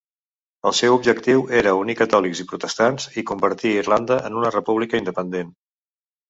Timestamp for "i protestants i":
2.43-3.25